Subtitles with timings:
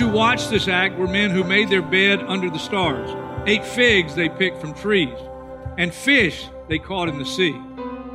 [0.00, 3.10] Who watched this act were men who made their bed under the stars,
[3.46, 5.18] ate figs they picked from trees,
[5.76, 7.54] and fish they caught in the sea.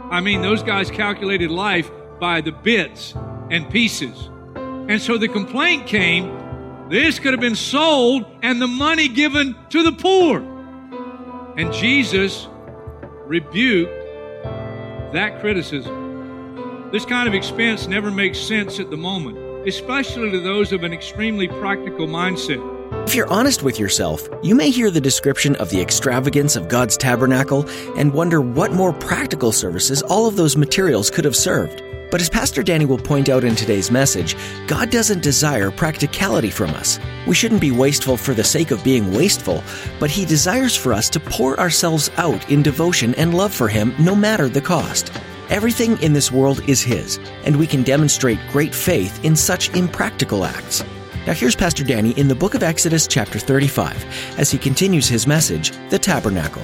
[0.09, 1.89] I mean, those guys calculated life
[2.19, 3.13] by the bits
[3.51, 4.29] and pieces.
[4.55, 9.83] And so the complaint came this could have been sold and the money given to
[9.83, 10.39] the poor.
[11.57, 12.47] And Jesus
[13.25, 13.91] rebuked
[15.13, 16.89] that criticism.
[16.91, 20.93] This kind of expense never makes sense at the moment especially to those of an
[20.93, 22.61] extremely practical mindset.
[23.07, 26.97] If you're honest with yourself, you may hear the description of the extravagance of God's
[26.97, 31.81] tabernacle and wonder what more practical services all of those materials could have served.
[32.11, 34.35] But as Pastor Danny will point out in today's message,
[34.67, 36.99] God doesn't desire practicality from us.
[37.27, 39.63] We shouldn't be wasteful for the sake of being wasteful,
[39.99, 43.93] but He desires for us to pour ourselves out in devotion and love for Him
[43.99, 45.11] no matter the cost.
[45.51, 50.43] Everything in this world is His, and we can demonstrate great faith in such impractical
[50.43, 50.83] acts.
[51.27, 55.27] Now, here's Pastor Danny in the book of Exodus, chapter 35, as he continues his
[55.27, 56.63] message, The Tabernacle.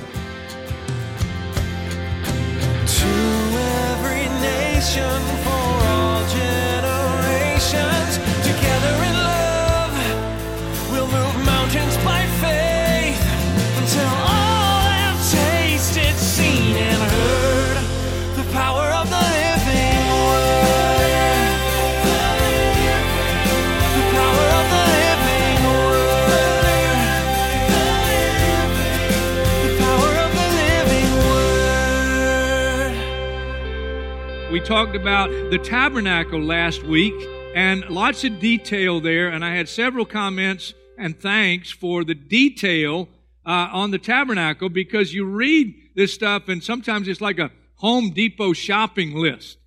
[34.61, 37.13] Talked about the tabernacle last week
[37.55, 43.09] and lots of detail there, and I had several comments and thanks for the detail
[43.43, 48.11] uh, on the tabernacle because you read this stuff and sometimes it's like a Home
[48.11, 49.57] Depot shopping list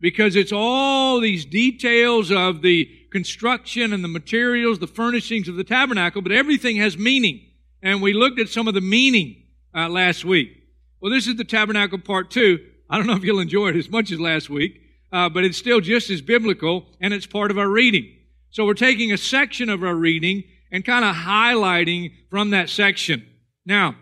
[0.00, 5.62] because it's all these details of the construction and the materials, the furnishings of the
[5.62, 7.40] tabernacle, but everything has meaning.
[7.80, 10.64] And we looked at some of the meaning uh, last week.
[11.00, 12.58] Well, this is the tabernacle part two.
[12.88, 14.80] I don't know if you'll enjoy it as much as last week,
[15.12, 18.12] uh, but it's still just as biblical and it's part of our reading.
[18.50, 23.26] So we're taking a section of our reading and kind of highlighting from that section.
[23.64, 23.94] Now,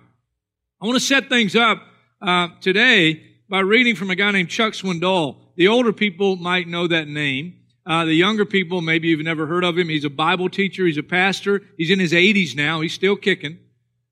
[0.80, 1.82] I want to set things up
[2.22, 5.36] uh, today by reading from a guy named Chuck Swindoll.
[5.56, 7.56] The older people might know that name.
[7.84, 9.88] Uh, the younger people, maybe you've never heard of him.
[9.88, 10.86] He's a Bible teacher.
[10.86, 11.62] He's a pastor.
[11.76, 12.80] He's in his 80s now.
[12.80, 13.58] He's still kicking.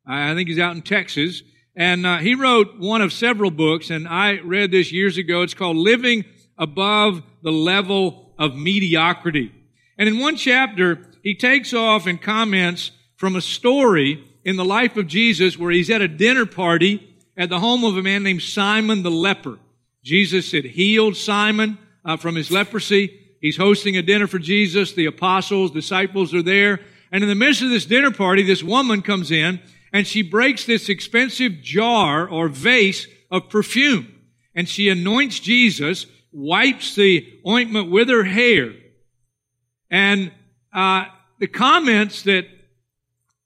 [0.06, 1.43] I think he's out in Texas.
[1.78, 5.43] And uh, he wrote one of several books, and I read this years ago.
[5.43, 6.25] It's called Living
[6.59, 9.53] Above the Level of Mediocrity.
[9.97, 14.97] And in one chapter, he takes off and comments from a story in the life
[14.97, 18.43] of Jesus where he's at a dinner party at the home of a man named
[18.43, 19.61] Simon the leper.
[20.03, 23.37] Jesus had healed Simon uh, from his leprosy.
[23.41, 24.94] He's hosting a dinner for Jesus.
[24.94, 26.81] The apostles, disciples are there.
[27.12, 29.61] And in the midst of this dinner party, this woman comes in
[29.98, 34.14] and she breaks this expensive jar or vase of perfume
[34.54, 38.75] and she anoints Jesus, wipes the ointment with her hair.
[39.91, 40.31] And
[40.72, 41.06] uh,
[41.41, 42.47] the comments that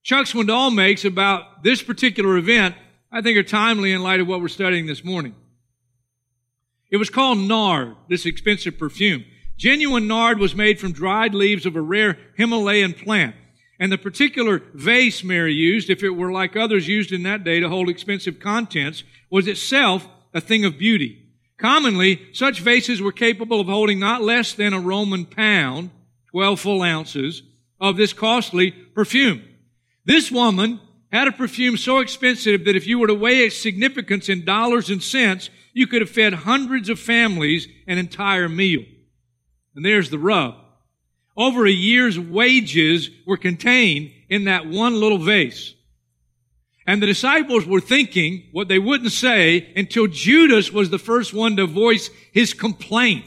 [0.03, 2.75] Chuck Swindoll makes about this particular event,
[3.11, 5.35] I think are timely in light of what we're studying this morning.
[6.91, 9.25] It was called nard, this expensive perfume.
[9.57, 13.37] Genuine nard was made from dried leaves of a rare Himalayan plant.
[13.79, 17.61] And the particular vase Mary used, if it were like others used in that day
[17.61, 21.19] to hold expensive contents, was itself a thing of beauty.
[21.59, 25.91] Commonly, such vases were capable of holding not less than a Roman pound,
[26.31, 27.43] 12 full ounces,
[27.81, 29.43] of this costly perfume.
[30.05, 30.81] This woman
[31.13, 34.91] had a perfume so expensive that if you were to weigh its significance in dollars
[34.91, 38.83] and cents, you could have fed hundreds of families an entire meal.
[39.75, 40.55] And there's the rub.
[41.37, 45.75] Over a year's wages were contained in that one little vase.
[46.87, 51.57] And the disciples were thinking what they wouldn't say until Judas was the first one
[51.57, 53.25] to voice his complaint.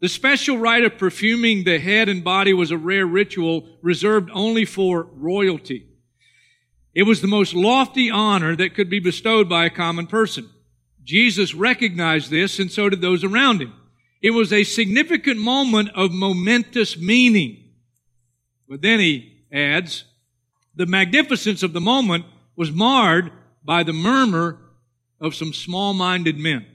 [0.00, 4.64] The special rite of perfuming the head and body was a rare ritual reserved only
[4.64, 5.86] for royalty.
[6.94, 10.50] It was the most lofty honor that could be bestowed by a common person.
[11.02, 13.72] Jesus recognized this and so did those around him.
[14.22, 17.70] It was a significant moment of momentous meaning.
[18.68, 20.04] But then he adds,
[20.74, 22.24] the magnificence of the moment
[22.56, 23.32] was marred
[23.64, 24.58] by the murmur
[25.20, 26.66] of some small-minded men.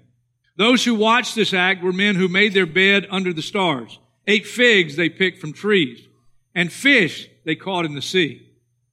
[0.57, 4.45] Those who watched this act were men who made their bed under the stars, ate
[4.45, 6.07] figs they picked from trees,
[6.53, 8.47] and fish they caught in the sea.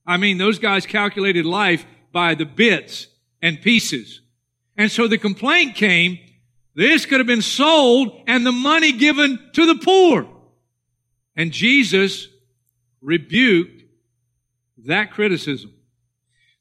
[0.07, 3.09] I mean, those guys calculated life by the bits
[3.43, 4.21] and pieces.
[4.77, 6.19] And so the complaint came,
[6.75, 10.29] this could have been sold and the money given to the poor.
[11.37, 12.29] And Jesus
[13.01, 13.83] rebuked
[14.87, 15.73] that criticism.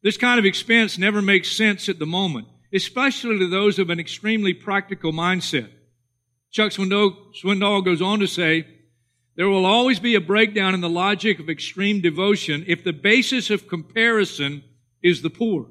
[0.01, 4.00] This kind of expense never makes sense at the moment, especially to those of an
[4.00, 5.69] extremely practical mindset.
[6.51, 8.68] Chuck Swindoll goes on to say,
[9.36, 13.50] there will always be a breakdown in the logic of extreme devotion if the basis
[13.50, 14.63] of comparison
[15.01, 15.68] is the poor.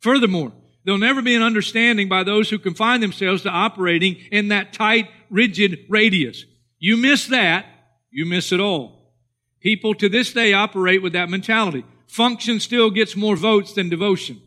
[0.00, 0.52] Furthermore,
[0.88, 5.10] there'll never be an understanding by those who confine themselves to operating in that tight,
[5.28, 6.46] rigid radius.
[6.78, 7.66] You miss that,
[8.10, 9.12] you miss it all.
[9.60, 11.84] People to this day operate with that mentality.
[12.06, 14.40] Function still gets more votes than devotion.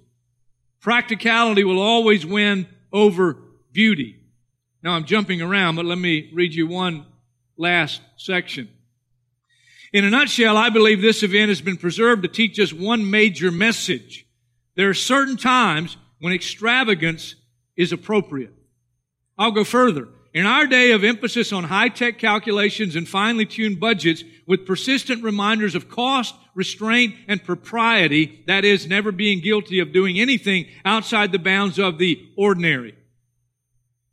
[0.79, 3.37] Practicality will always win over
[3.71, 4.15] beauty.
[4.81, 7.05] Now I'm jumping around, but let me read you one
[7.55, 8.67] last section.
[9.93, 13.51] In a nutshell, I believe this event has been preserved to teach us one major
[13.51, 14.25] message.
[14.75, 17.35] There are certain times when extravagance
[17.75, 18.53] is appropriate.
[19.37, 20.07] I'll go further.
[20.33, 25.75] In our day of emphasis on high-tech calculations and finely tuned budgets with persistent reminders
[25.75, 31.39] of cost, restraint, and propriety, that is, never being guilty of doing anything outside the
[31.39, 32.95] bounds of the ordinary.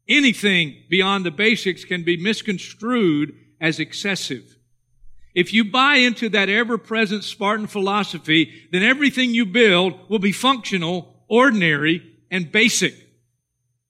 [0.09, 4.57] Anything beyond the basics can be misconstrued as excessive.
[5.35, 11.18] If you buy into that ever-present Spartan philosophy, then everything you build will be functional,
[11.29, 12.95] ordinary, and basic.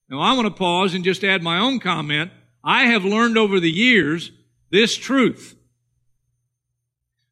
[0.09, 2.31] Now I want to pause and just add my own comment.
[2.65, 4.31] I have learned over the years
[4.71, 5.57] this truth.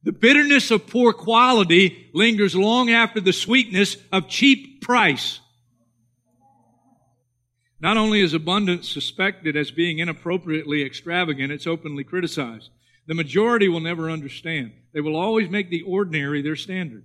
[0.03, 5.41] The bitterness of poor quality lingers long after the sweetness of cheap price.
[7.81, 12.71] Not only is abundance suspected as being inappropriately extravagant, it's openly criticized.
[13.07, 14.73] The majority will never understand.
[14.93, 17.05] They will always make the ordinary their standard.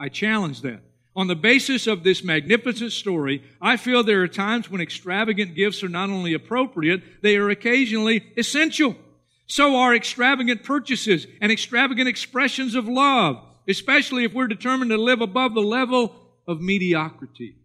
[0.00, 0.80] I challenge that.
[1.18, 5.82] On the basis of this magnificent story, I feel there are times when extravagant gifts
[5.82, 8.94] are not only appropriate, they are occasionally essential.
[9.48, 15.20] So are extravagant purchases and extravagant expressions of love, especially if we're determined to live
[15.20, 16.14] above the level
[16.46, 17.56] of mediocrity.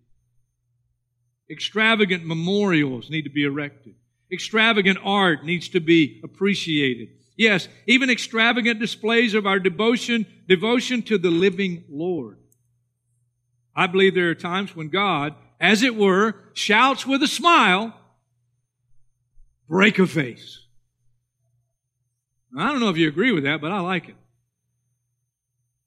[1.47, 3.93] Extravagant memorials need to be erected.
[4.31, 7.09] Extravagant art needs to be appreciated.
[7.37, 12.39] Yes, even extravagant displays of our devotion, devotion to the living Lord.
[13.75, 17.93] I believe there are times when God, as it were, shouts with a smile,
[19.67, 20.59] break a vase.
[22.57, 24.15] I don't know if you agree with that, but I like it.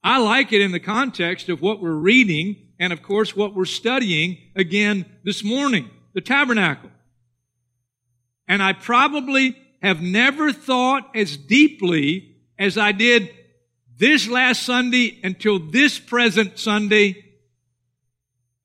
[0.03, 3.65] I like it in the context of what we're reading and of course what we're
[3.65, 6.91] studying again this morning, the tabernacle.
[8.49, 13.31] And I probably have never thought as deeply as I did
[13.99, 17.26] this last Sunday until this present Sunday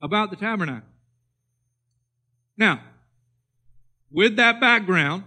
[0.01, 0.87] about the tabernacle.
[2.57, 2.81] Now,
[4.11, 5.23] with that background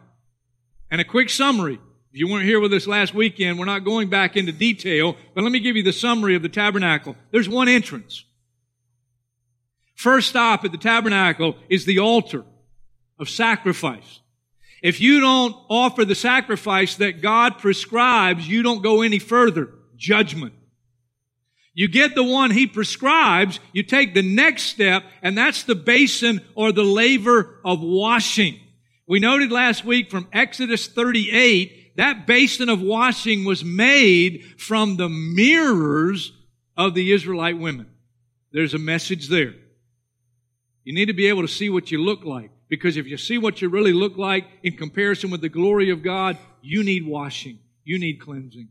[0.91, 1.81] and a quick summary,
[2.13, 5.43] if you weren't here with us last weekend, we're not going back into detail, but
[5.43, 7.17] let me give you the summary of the tabernacle.
[7.31, 8.25] There's one entrance.
[9.95, 12.45] First stop at the tabernacle is the altar
[13.19, 14.21] of sacrifice.
[14.83, 19.71] If you don't offer the sacrifice that God prescribes, you don't go any further.
[19.97, 20.53] Judgment.
[21.75, 26.41] You get the one he prescribes, you take the next step, and that's the basin
[26.55, 28.61] or the laver of washing.
[29.09, 35.09] We noted last week from Exodus 38, that basin of washing was made from the
[35.09, 36.33] mirrors
[36.77, 37.91] of the Israelite women.
[38.53, 39.55] There's a message there.
[40.85, 42.51] You need to be able to see what you look like.
[42.69, 46.03] Because if you see what you really look like in comparison with the glory of
[46.03, 47.59] God, you need washing.
[47.85, 48.69] You need cleansing.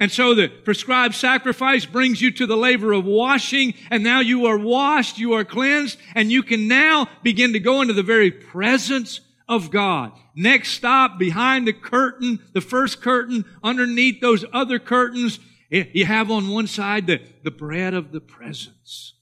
[0.00, 4.46] And so the prescribed sacrifice brings you to the laver of washing, and now you
[4.46, 8.30] are washed, you are cleansed, and you can now begin to go into the very
[8.30, 10.12] presence of God.
[10.34, 15.38] Next stop, behind the curtain, the first curtain, underneath those other curtains,
[15.68, 19.12] you have on one side the, the bread of the presence.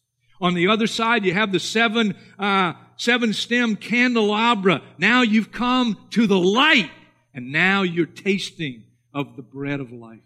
[0.41, 4.83] On the other side, you have the seven, uh, seven stem candelabra.
[4.97, 6.91] Now you've come to the light,
[7.35, 10.21] and now you're tasting of the bread of life.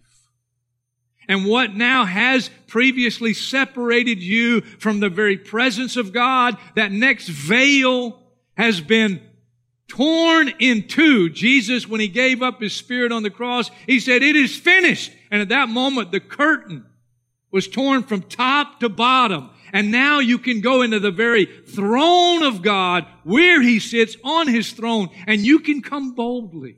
[1.29, 7.29] And what now has previously separated you from the very presence of God, that next
[7.29, 8.21] veil
[8.57, 9.21] has been
[9.89, 11.31] torn in two.
[11.31, 15.13] Jesus, when he gave up his spirit on the cross, he said, it is finished.
[15.31, 16.87] And at that moment, the curtain
[17.51, 19.51] was torn from top to bottom.
[19.73, 24.49] And now you can go into the very throne of God where he sits on
[24.49, 26.77] his throne and you can come boldly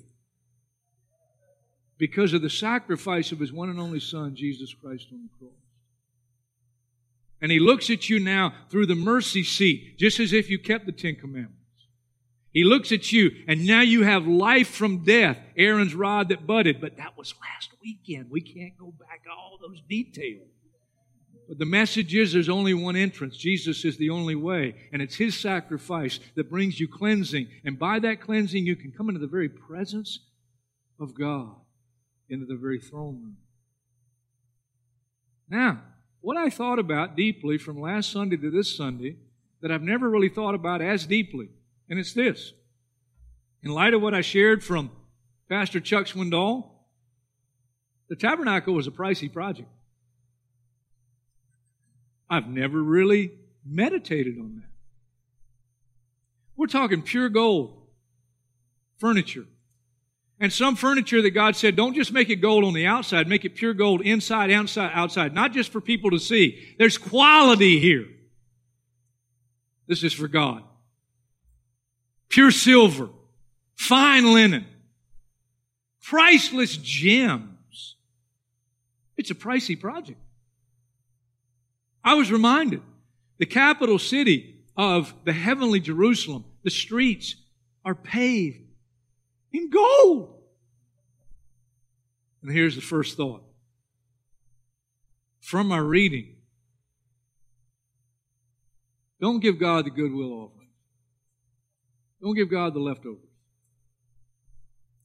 [1.99, 5.59] because of the sacrifice of his one and only son, Jesus Christ on the cross.
[7.41, 10.87] And he looks at you now through the mercy seat, just as if you kept
[10.87, 11.59] the Ten Commandments.
[12.53, 16.81] He looks at you, and now you have life from death, Aaron's rod that budded.
[16.81, 18.31] But that was last weekend.
[18.31, 20.49] We can't go back to all those details.
[21.49, 23.37] But the message is there's only one entrance.
[23.37, 24.77] Jesus is the only way.
[24.93, 27.49] And it's His sacrifice that brings you cleansing.
[27.65, 30.21] And by that cleansing, you can come into the very presence
[30.99, 31.57] of God,
[32.29, 33.37] into the very throne room.
[35.49, 35.83] Now,
[36.21, 39.17] what I thought about deeply from last Sunday to this Sunday
[39.61, 41.49] that I've never really thought about as deeply,
[41.89, 42.53] and it's this.
[43.63, 44.91] In light of what I shared from
[45.49, 46.71] Pastor Chuck Swindoll,
[48.09, 49.69] the tabernacle was a pricey project.
[52.29, 53.33] I've never really
[53.65, 54.69] meditated on that.
[56.57, 57.87] We're talking pure gold
[58.99, 59.47] furniture.
[60.41, 63.45] And some furniture that God said, don't just make it gold on the outside, make
[63.45, 66.75] it pure gold inside, outside, outside, not just for people to see.
[66.79, 68.07] There's quality here.
[69.87, 70.63] This is for God.
[72.29, 73.11] Pure silver,
[73.77, 74.67] fine linen,
[76.03, 77.97] priceless gems.
[79.17, 80.19] It's a pricey project.
[82.03, 82.83] I was reminded
[83.39, 87.37] the capital city of the heavenly Jerusalem, the streets
[87.85, 88.64] are paved
[89.55, 90.35] in gold.
[92.43, 93.43] And here's the first thought.
[95.41, 96.37] From our reading,
[99.21, 100.69] don't give God the goodwill offering.
[102.21, 103.21] Don't give God the leftovers.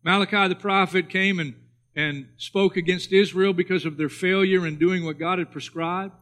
[0.03, 1.55] Malachi the prophet came and,
[1.95, 6.13] and spoke against Israel because of their failure in doing what God had prescribed.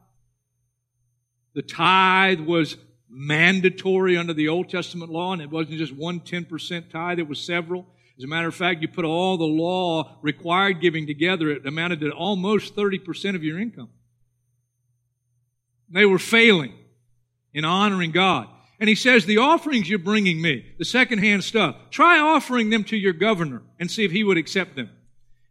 [1.54, 2.78] The tithe was
[3.10, 7.40] mandatory under the Old Testament law, and it wasn't just one 10% tithe, it was
[7.40, 7.88] several.
[8.18, 12.00] As a matter of fact, you put all the law required giving together, it amounted
[12.00, 13.90] to almost 30% of your income.
[15.90, 16.74] They were failing
[17.54, 18.48] in honoring God.
[18.80, 22.98] And he says, the offerings you're bringing me, the secondhand stuff, try offering them to
[22.98, 24.90] your governor and see if he would accept them.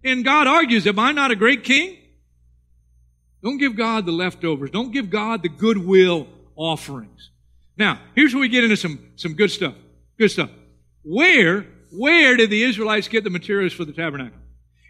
[0.04, 1.96] And God argues, am I not a great king?
[3.42, 4.70] Don't give God the leftovers.
[4.70, 7.30] Don't give God the goodwill offerings.
[7.76, 9.74] Now, here's where we get into some, some good stuff.
[10.18, 10.50] Good stuff.
[11.02, 14.38] Where, where did the Israelites get the materials for the tabernacle?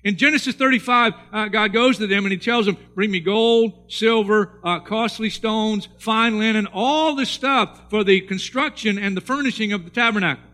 [0.05, 3.91] In Genesis 35, uh, God goes to them and He tells them, bring me gold,
[3.91, 9.73] silver, uh, costly stones, fine linen, all this stuff for the construction and the furnishing
[9.73, 10.45] of the tabernacle.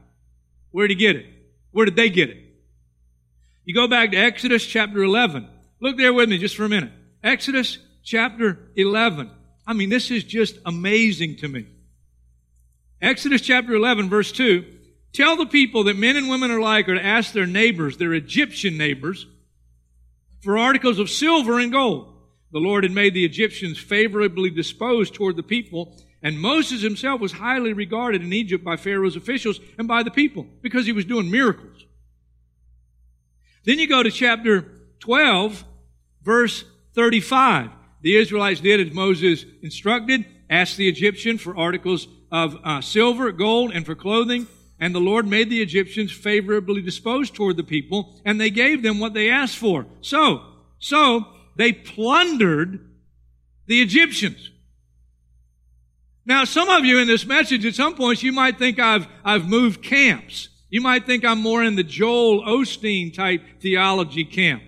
[0.71, 1.27] Where did He get it?
[1.71, 2.39] Where did they get it?
[3.65, 5.49] You go back to Exodus chapter 11.
[5.81, 6.93] Look there with me just for a minute.
[7.23, 9.31] Exodus chapter 11.
[9.67, 11.67] I mean, this is just amazing to me.
[13.01, 14.65] Exodus chapter 11, verse 2.
[15.13, 18.79] Tell the people that men and women alike are to ask their neighbors, their Egyptian
[18.79, 19.27] neighbors,
[20.43, 22.15] for articles of silver and gold.
[22.51, 27.33] The Lord had made the Egyptians favorably disposed toward the people, and Moses himself was
[27.33, 31.31] highly regarded in Egypt by Pharaoh's officials and by the people because he was doing
[31.31, 31.85] miracles.
[33.65, 34.67] Then you go to chapter
[35.01, 35.65] 12,
[36.23, 36.65] verse
[36.95, 37.71] 35.
[38.03, 43.73] The Israelites did as Moses instructed, asked the Egyptian for articles of uh, silver, gold,
[43.73, 44.47] and for clothing.
[44.83, 48.99] And the Lord made the Egyptians favorably disposed toward the people, and they gave them
[48.99, 49.87] what they asked for.
[50.01, 50.43] So,
[50.81, 51.25] so
[51.55, 52.91] they plundered
[53.67, 54.51] the Egyptians.
[56.27, 59.49] Now, some of you in this message, at some points, you might think I've, I've
[59.49, 60.49] moved camps.
[60.69, 64.65] You might think I'm more in the Joel Osteen type theology camp.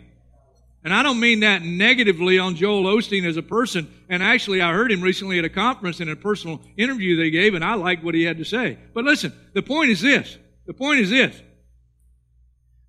[0.84, 3.90] And I don't mean that negatively on Joel Osteen as a person.
[4.10, 7.54] And actually, I heard him recently at a conference in a personal interview they gave,
[7.54, 8.78] and I liked what he had to say.
[8.92, 10.36] But listen, the point is this.
[10.66, 11.40] The point is this.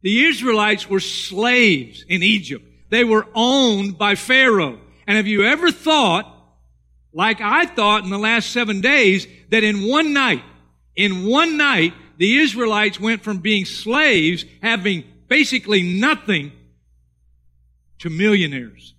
[0.01, 2.65] The Israelites were slaves in Egypt.
[2.89, 4.79] They were owned by Pharaoh.
[5.07, 6.31] And have you ever thought,
[7.13, 10.43] like I thought in the last seven days, that in one night,
[10.95, 16.51] in one night, the Israelites went from being slaves, having basically nothing,
[17.99, 18.93] to millionaires.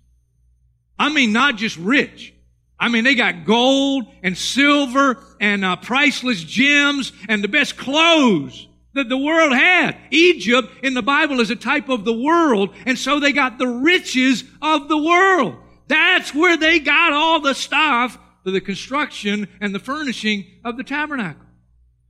[0.99, 2.33] I mean, not just rich.
[2.79, 8.67] I mean, they got gold and silver and uh, priceless gems and the best clothes
[8.93, 9.97] that the world had.
[10.11, 13.67] Egypt in the Bible is a type of the world, and so they got the
[13.67, 15.55] riches of the world.
[15.87, 20.83] That's where they got all the stuff for the construction and the furnishing of the
[20.83, 21.45] tabernacle.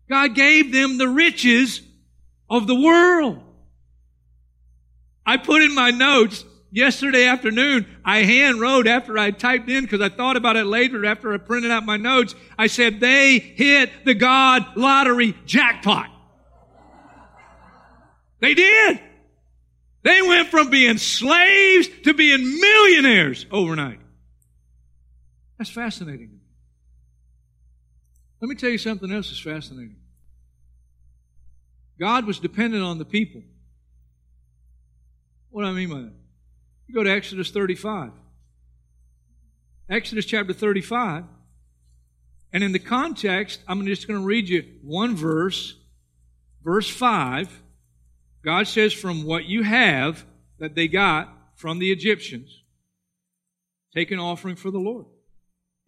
[0.10, 1.82] God gave them the riches
[2.50, 3.42] of the world.
[5.26, 10.02] I put in my notes yesterday afternoon, I hand wrote after I typed in because
[10.02, 12.36] I thought about it later after I printed out my notes.
[12.58, 16.10] I said, they hit the God lottery jackpot.
[18.40, 19.00] They did.
[20.04, 24.00] They went from being slaves to being millionaires overnight.
[25.58, 26.40] That's fascinating.
[28.40, 29.96] Let me tell you something else that's fascinating.
[32.00, 33.42] God was dependent on the people.
[35.50, 36.14] What do I mean by that?
[36.88, 38.12] You go to Exodus 35.
[39.90, 41.26] Exodus chapter 35.
[42.54, 45.76] And in the context, I'm just going to read you one verse,
[46.64, 47.62] verse 5.
[48.44, 50.26] God says, From what you have
[50.60, 52.64] that they got from the Egyptians,
[53.94, 55.06] take an offering for the Lord.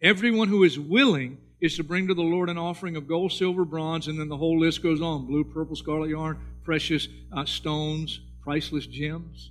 [0.02, 3.64] Everyone who is willing is to bring to the Lord an offering of gold, silver,
[3.64, 8.20] bronze, and then the whole list goes on blue, purple, scarlet yarn, precious uh, stones,
[8.42, 9.50] priceless gems.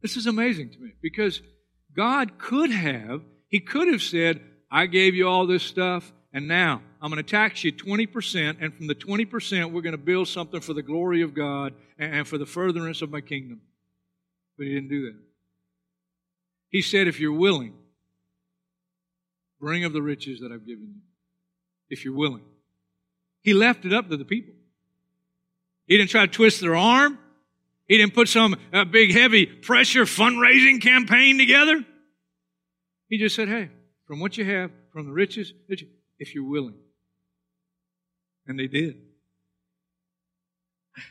[0.00, 1.42] This is amazing to me because
[1.94, 4.40] God could have, He could have said,
[4.70, 8.74] I gave you all this stuff, and now I'm going to tax you 20%, and
[8.74, 12.38] from the 20%, we're going to build something for the glory of God and for
[12.38, 13.60] the furtherance of my kingdom.
[14.56, 15.18] But He didn't do that.
[16.68, 17.74] He said, if you're willing,
[19.60, 21.00] bring of the riches that I've given you.
[21.88, 22.44] If you're willing.
[23.40, 24.54] He left it up to the people.
[25.86, 27.18] He didn't try to twist their arm.
[27.88, 31.84] He didn't put some uh, big, heavy pressure fundraising campaign together.
[33.08, 33.70] He just said, hey,
[34.06, 35.52] from what you have, from the riches,
[36.18, 36.76] if you're willing.
[38.46, 38.96] And they did.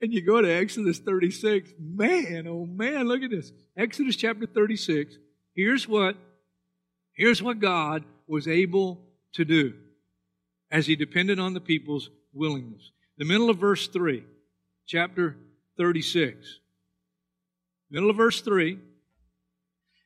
[0.00, 1.74] And you go to Exodus 36.
[1.78, 3.52] Man, oh man, look at this.
[3.76, 5.14] Exodus chapter 36.
[5.54, 6.16] Here's what,
[7.12, 9.74] here's what God was able to do
[10.72, 12.90] as he depended on the people's willingness.
[13.16, 14.24] The middle of verse 3,
[14.86, 15.36] chapter
[15.82, 16.60] 36.
[17.90, 18.78] Middle of verse 3.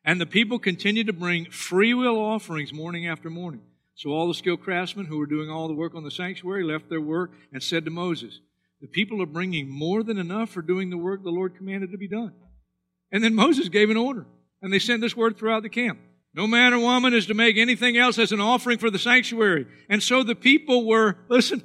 [0.06, 3.60] And the people continued to bring free will offerings morning after morning.
[3.94, 6.88] So all the skilled craftsmen who were doing all the work on the sanctuary left
[6.88, 8.40] their work and said to Moses,
[8.80, 11.98] The people are bringing more than enough for doing the work the Lord commanded to
[11.98, 12.32] be done.
[13.12, 14.24] And then Moses gave an order,
[14.62, 15.98] and they sent this word throughout the camp.
[16.32, 19.66] No man or woman is to make anything else as an offering for the sanctuary.
[19.90, 21.62] And so the people were, listen,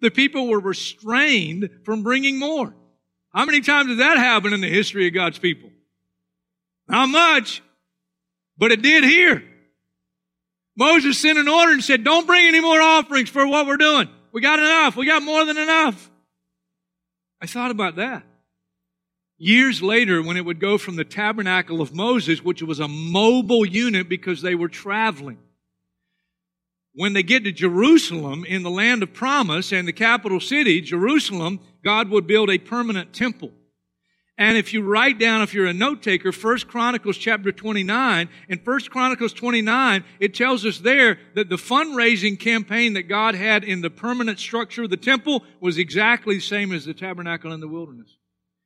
[0.00, 2.72] the people were restrained from bringing more.
[3.34, 5.70] How many times did that happen in the history of God's people?
[6.88, 7.62] Not much,
[8.56, 9.42] but it did here.
[10.76, 14.08] Moses sent an order and said, don't bring any more offerings for what we're doing.
[14.32, 14.96] We got enough.
[14.96, 16.10] We got more than enough.
[17.42, 18.24] I thought about that.
[19.38, 23.64] Years later, when it would go from the tabernacle of Moses, which was a mobile
[23.64, 25.38] unit because they were traveling,
[26.94, 31.60] when they get to Jerusalem in the land of promise and the capital city, Jerusalem,
[31.88, 33.50] God would build a permanent temple.
[34.36, 38.58] And if you write down, if you're a note taker, 1 Chronicles chapter 29, in
[38.58, 43.80] 1 Chronicles 29, it tells us there that the fundraising campaign that God had in
[43.80, 47.66] the permanent structure of the temple was exactly the same as the tabernacle in the
[47.66, 48.18] wilderness.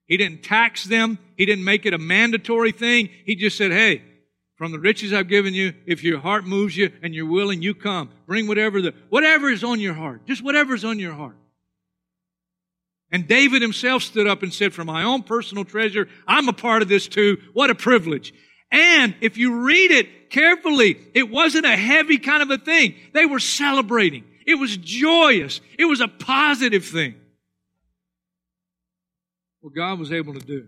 [0.06, 1.16] He didn't tax them.
[1.36, 3.08] He didn't make it a mandatory thing.
[3.24, 4.02] He just said, hey,
[4.56, 7.72] from the riches I've given you, if your heart moves you and you're willing, you
[7.72, 8.10] come.
[8.26, 10.26] Bring whatever the, whatever is on your heart.
[10.26, 11.36] Just whatever's on your heart.
[13.12, 16.80] And David himself stood up and said, for my own personal treasure, I'm a part
[16.80, 17.36] of this too.
[17.52, 18.32] What a privilege.
[18.70, 22.94] And if you read it carefully, it wasn't a heavy kind of a thing.
[23.12, 24.24] They were celebrating.
[24.46, 25.60] It was joyous.
[25.78, 27.14] It was a positive thing.
[29.60, 30.66] What God was able to do.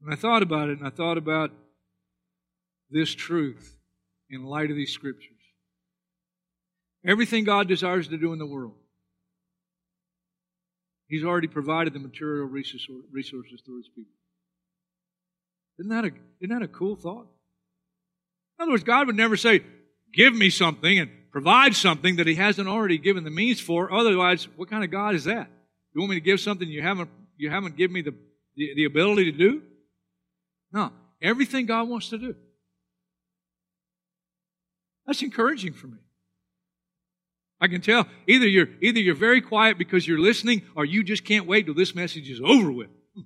[0.00, 1.50] And I thought about it, and I thought about
[2.88, 3.76] this truth
[4.30, 5.28] in light of these scriptures.
[7.04, 8.74] Everything God desires to do in the world,
[11.12, 14.14] He's already provided the material resources through His people.
[15.78, 17.26] Isn't that a, isn't that a cool thought?
[18.58, 19.62] In other words, God would never say,
[20.14, 23.92] Give me something and provide something that He hasn't already given the means for.
[23.92, 25.50] Otherwise, what kind of God is that?
[25.94, 28.14] You want me to give something you haven't, you haven't given me the,
[28.56, 29.60] the, the ability to do?
[30.72, 30.92] No.
[31.20, 32.34] Everything God wants to do,
[35.06, 35.98] that's encouraging for me.
[37.62, 41.24] I can tell either you're either you're very quiet because you're listening or you just
[41.24, 42.90] can't wait till this message is over with.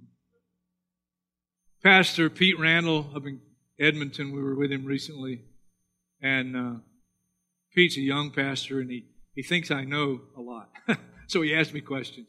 [1.83, 3.41] Pastor Pete Randall up in
[3.81, 5.41] Edmonton, we were with him recently,
[6.21, 6.81] and uh,
[7.75, 10.71] Pete's a young pastor and he, he thinks I know a lot.
[11.29, 12.29] so he asked me questions.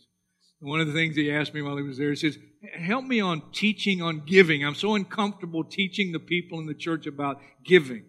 [0.62, 2.38] And one of the things he asked me while he was there, he says,
[2.74, 4.66] Help me on teaching on giving.
[4.66, 8.06] I'm so uncomfortable teaching the people in the church about giving.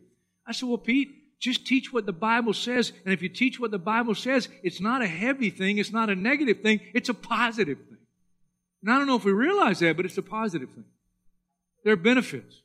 [0.46, 2.92] I said, Well, Pete, just teach what the Bible says.
[3.04, 6.10] And if you teach what the Bible says, it's not a heavy thing, it's not
[6.10, 7.98] a negative thing, it's a positive thing.
[8.82, 10.84] And I don't know if we realize that, but it's a positive thing.
[11.84, 12.62] There are benefits,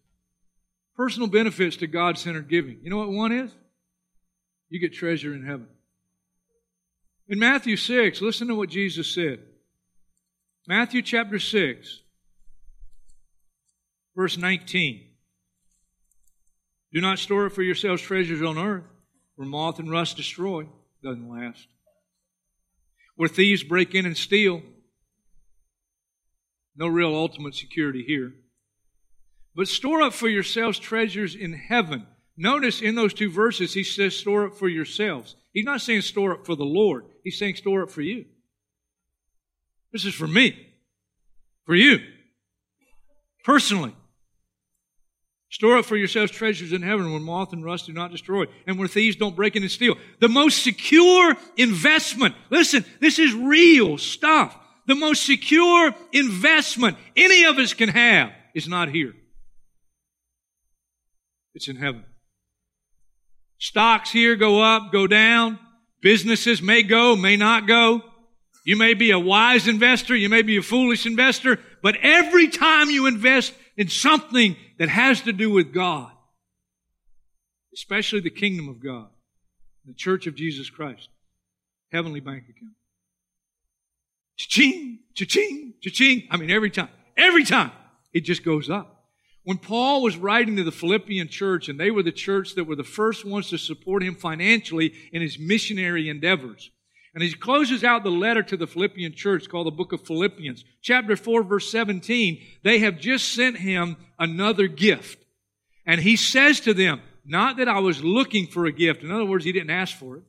[0.95, 2.79] personal benefits to God centered giving.
[2.83, 3.51] You know what one is?
[4.69, 5.67] You get treasure in heaven.
[7.27, 9.39] In Matthew 6, listen to what Jesus said.
[10.67, 12.01] Matthew chapter 6,
[14.15, 15.12] verse 19.
[16.93, 18.83] Do not store up for yourselves treasures on earth,
[19.35, 20.67] where moth and rust destroy,
[21.03, 21.67] doesn't last.
[23.15, 24.61] Where thieves break in and steal,
[26.75, 28.33] no real ultimate security here.
[29.55, 32.07] But store up for yourselves treasures in heaven.
[32.35, 35.35] Notice in those two verses, he says, store up for yourselves.
[35.51, 37.05] He's not saying store up for the Lord.
[37.23, 38.25] He's saying store up for you.
[39.91, 40.73] This is for me.
[41.65, 41.99] For you.
[43.43, 43.95] Personally.
[45.53, 48.79] Store up for yourselves treasures in heaven where moth and rust do not destroy and
[48.79, 49.93] where thieves don't break in and steal.
[50.19, 52.33] The most secure investment.
[52.49, 54.57] Listen, this is real stuff.
[54.87, 59.13] The most secure investment any of us can have is not here.
[61.53, 62.03] It's in heaven.
[63.59, 65.59] Stocks here go up, go down.
[66.01, 68.01] Businesses may go, may not go.
[68.65, 72.89] You may be a wise investor, you may be a foolish investor, but every time
[72.89, 76.11] you invest in something that has to do with God,
[77.73, 79.09] especially the kingdom of God,
[79.85, 81.09] the church of Jesus Christ,
[81.91, 82.73] heavenly bank account.
[84.37, 86.27] Cha-ching, cha-ching, cha-ching.
[86.31, 87.71] I mean, every time, every time,
[88.13, 89.05] it just goes up.
[89.43, 92.77] When Paul was writing to the Philippian church, and they were the church that were
[92.77, 96.71] the first ones to support him financially in his missionary endeavors,
[97.13, 100.65] and he closes out the letter to the Philippian church called the book of Philippians,
[100.81, 105.23] chapter 4, verse 17, they have just sent him another gift.
[105.85, 109.03] And he says to them, not that I was looking for a gift.
[109.03, 110.23] In other words, he didn't ask for it.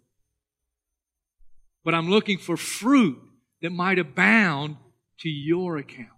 [1.84, 3.18] But I'm looking for fruit
[3.62, 4.76] that might abound
[5.20, 6.08] to your account.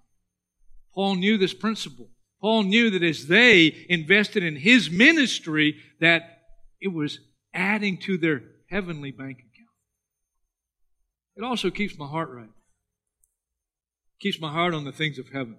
[0.95, 2.09] Paul knew this principle.
[2.41, 6.43] Paul knew that as they invested in his ministry, that
[6.81, 7.21] it was
[7.55, 9.46] adding to their heavenly bank.
[11.37, 12.51] It also keeps my heart right.
[14.21, 15.57] Keeps my heart on the things of heaven.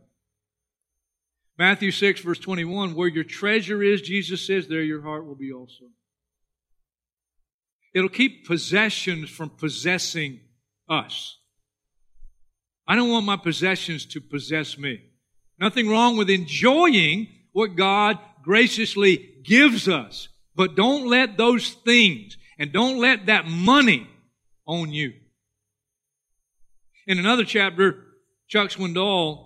[1.58, 5.52] Matthew 6, verse 21, where your treasure is, Jesus says, there your heart will be
[5.52, 5.86] also.
[7.94, 10.40] It'll keep possessions from possessing
[10.90, 11.38] us.
[12.88, 15.02] I don't want my possessions to possess me.
[15.60, 20.30] Nothing wrong with enjoying what God graciously gives us.
[20.56, 24.08] But don't let those things and don't let that money
[24.68, 25.14] own you.
[27.08, 28.04] In another chapter,
[28.50, 29.46] Chuck Swindoll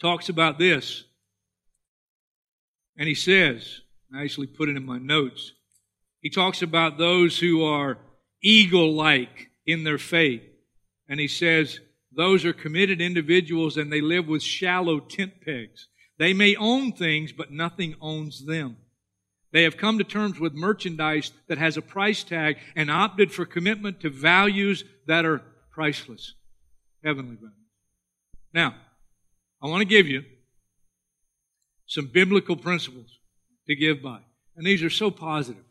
[0.00, 1.04] talks about this.
[2.98, 3.80] And he says,
[4.12, 5.52] I actually put it in my notes.
[6.20, 7.98] He talks about those who are
[8.42, 10.42] eagle like in their faith.
[11.08, 11.78] And he says,
[12.10, 15.86] those are committed individuals and they live with shallow tent pegs.
[16.18, 18.78] They may own things, but nothing owns them.
[19.52, 23.46] They have come to terms with merchandise that has a price tag and opted for
[23.46, 25.42] commitment to values that are
[25.76, 26.32] priceless,
[27.04, 27.52] heavenly values.
[28.54, 28.74] Now,
[29.62, 30.24] I want to give you
[31.86, 33.18] some biblical principles
[33.66, 34.20] to give by.
[34.56, 35.62] And these are so positive.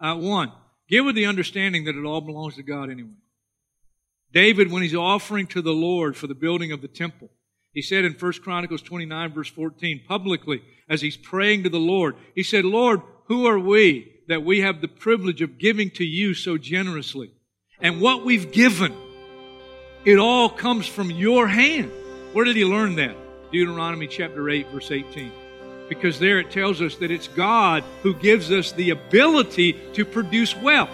[0.00, 0.50] Uh, one,
[0.88, 3.10] give with the understanding that it all belongs to God anyway.
[4.32, 7.30] David, when he's offering to the Lord for the building of the temple,
[7.72, 12.16] he said in 1 Chronicles 29 verse 14, publicly, as he's praying to the Lord,
[12.34, 16.34] he said, Lord, who are we that we have the privilege of giving to you
[16.34, 17.30] so generously?
[17.80, 18.96] And what we've given,
[20.06, 21.90] it all comes from your hand.
[22.32, 23.16] Where did he learn that?
[23.52, 25.32] Deuteronomy chapter 8 verse 18
[25.88, 30.56] because there it tells us that it's God who gives us the ability to produce
[30.56, 30.90] wealth.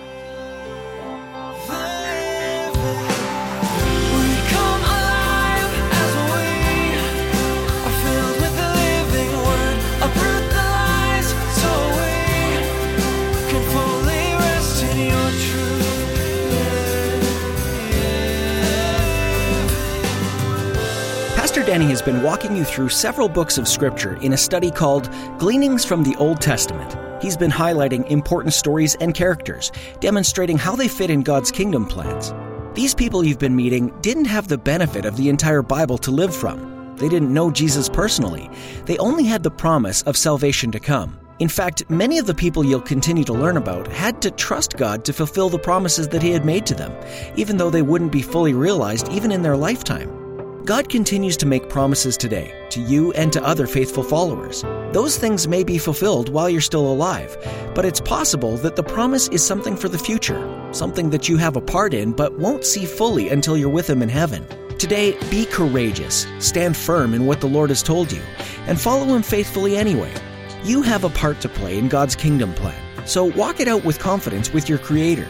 [21.64, 25.85] Danny has been walking you through several books of Scripture in a study called Gleanings
[25.85, 26.96] from the Old Testament.
[27.22, 29.70] He's been highlighting important stories and characters,
[30.01, 32.35] demonstrating how they fit in God's kingdom plans.
[32.75, 36.35] These people you've been meeting didn't have the benefit of the entire Bible to live
[36.35, 36.96] from.
[36.96, 38.51] They didn't know Jesus personally.
[38.87, 41.16] They only had the promise of salvation to come.
[41.38, 45.05] In fact, many of the people you'll continue to learn about had to trust God
[45.05, 46.92] to fulfill the promises that He had made to them,
[47.37, 50.22] even though they wouldn't be fully realized even in their lifetime.
[50.64, 54.62] God continues to make promises today to you and to other faithful followers.
[54.92, 57.37] Those things may be fulfilled while you're still alive,
[57.75, 60.40] but it's possible that the promise is something for the future,
[60.72, 64.03] something that you have a part in but won't see fully until you're with Him
[64.03, 64.46] in heaven.
[64.79, 68.22] Today, be courageous, stand firm in what the Lord has told you,
[68.68, 70.14] and follow Him faithfully anyway.
[70.62, 73.98] You have a part to play in God's kingdom plan, so walk it out with
[73.98, 75.27] confidence with your Creator.